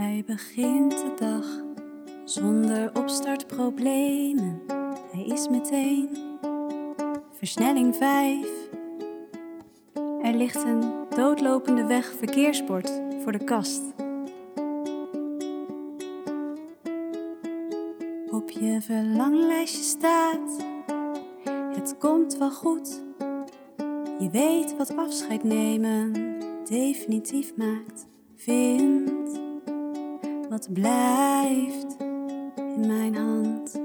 [0.00, 1.44] Hij begint de dag
[2.24, 4.62] zonder opstartproblemen.
[5.12, 6.08] Hij is meteen
[7.32, 8.46] versnelling 5.
[10.22, 13.82] Er ligt een doodlopende weg verkeersbord voor de kast.
[18.30, 20.64] Op je verlanglijstje staat:
[21.72, 23.02] Het komt wel goed.
[24.18, 26.12] Je weet wat afscheid nemen
[26.64, 28.06] definitief maakt.
[28.36, 29.40] Vind
[30.50, 31.96] wat blijft
[32.56, 33.80] in mijn hand.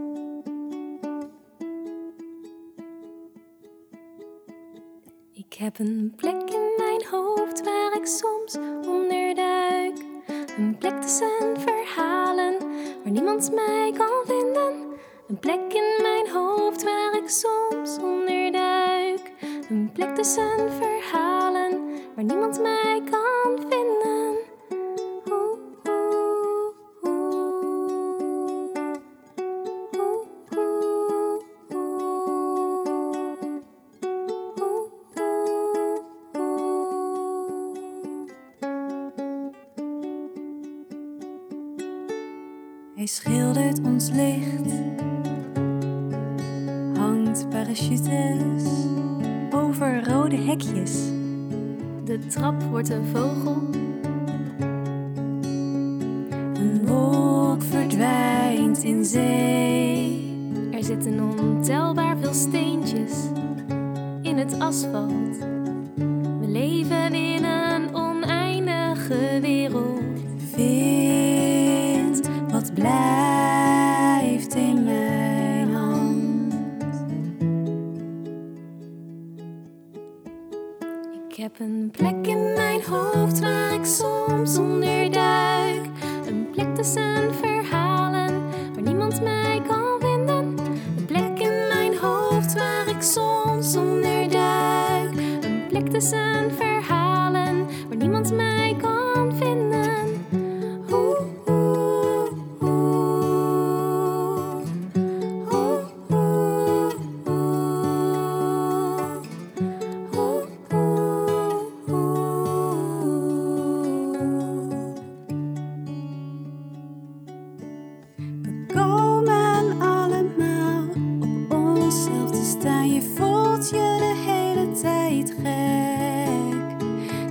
[5.33, 8.57] Ik heb een plek in mijn hoofd waar ik soms
[8.87, 9.97] onderduik.
[10.57, 12.57] Een plek tussen verhalen
[13.03, 14.73] waar niemand mij kan vinden.
[15.27, 19.31] Een plek in mijn hoofd waar ik soms onderduik.
[19.69, 21.83] Een plek tussen verhalen
[22.15, 23.14] waar niemand mij kan
[43.05, 44.73] Hij schildert ons licht,
[46.97, 48.63] hangt parachutes
[49.51, 50.93] over rode hekjes.
[52.03, 53.61] De trap wordt een vogel,
[56.53, 60.69] Een wolk verdwijnt in zee.
[60.71, 63.13] er zitten ontelbaar veel steentjes
[64.21, 65.54] in het asfalt.
[73.15, 76.53] Blijft in mijn hand.
[81.29, 85.85] Ik heb een plek in mijn hoofd waar ik soms onderduik.
[86.27, 90.57] Een plek tussen verhalen waar niemand mij kan vinden.
[90.97, 95.13] Een plek in mijn hoofd waar ik soms onderduik.
[95.41, 96.64] Een plek tussen verhalen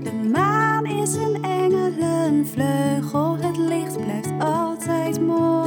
[0.03, 3.37] De maan is een engelenvleugel.
[3.37, 5.64] Het licht blijft altijd mooi.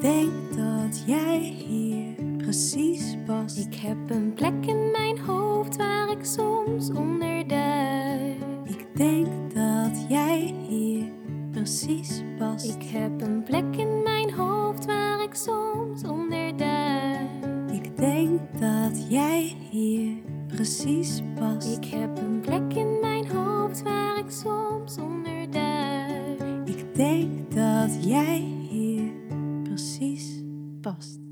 [0.00, 3.58] Denk dat jij hier precies past.
[3.58, 8.36] Ik heb een plek in mijn hoofd waar ik soms onderduik.
[8.64, 11.04] Ik denk dat jij hier
[11.50, 12.68] precies past.
[12.68, 17.28] Ik heb een plek in mijn hoofd waar ik soms onderduik.
[17.72, 20.12] Ik denk dat jij hier
[20.46, 21.76] precies past.
[21.76, 26.68] Ik heb een plek in mijn hoofd waar ik soms onderduik.
[26.68, 28.59] Ik denk dat jij
[30.82, 31.29] fast.